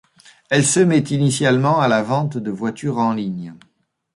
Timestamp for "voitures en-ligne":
2.49-3.53